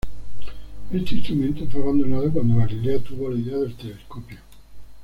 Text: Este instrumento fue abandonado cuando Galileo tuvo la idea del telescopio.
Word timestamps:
Este 0.91 1.13
instrumento 1.13 1.63
fue 1.67 1.83
abandonado 1.83 2.31
cuando 2.33 2.55
Galileo 2.55 3.01
tuvo 3.01 3.29
la 3.29 3.39
idea 3.39 3.57
del 3.59 3.75
telescopio. 3.75 4.39